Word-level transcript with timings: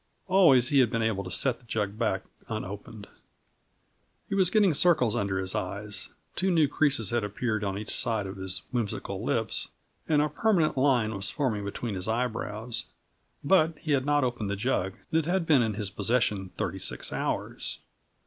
Always 0.27 0.69
he 0.69 0.79
had 0.79 0.89
been 0.89 1.03
able 1.03 1.23
to 1.23 1.29
set 1.29 1.59
the 1.59 1.65
jug 1.67 1.95
back 1.99 2.23
unopened. 2.49 3.05
He 4.27 4.33
was 4.33 4.49
getting 4.49 4.73
circles 4.73 5.15
under 5.15 5.37
his 5.37 5.53
eyes, 5.53 6.09
two 6.35 6.49
new 6.49 6.67
creases 6.67 7.11
had 7.11 7.23
appeared 7.23 7.63
on 7.63 7.77
each 7.77 7.91
side 7.91 8.25
of 8.25 8.37
his 8.37 8.63
whimsical 8.71 9.23
lips, 9.23 9.67
and 10.09 10.19
a 10.19 10.27
permanent 10.27 10.75
line 10.75 11.13
was 11.13 11.29
forming 11.29 11.63
between 11.63 11.93
his 11.93 12.07
eyebrows; 12.07 12.85
but 13.43 13.77
he 13.77 13.91
had 13.91 14.07
not 14.07 14.23
opened 14.23 14.49
the 14.49 14.55
jug, 14.55 14.93
and 15.11 15.19
it 15.19 15.25
had 15.25 15.45
been 15.45 15.61
in 15.61 15.75
his 15.75 15.91
possession 15.91 16.49
thirty 16.57 16.79
six 16.79 17.13
hours. 17.13 17.77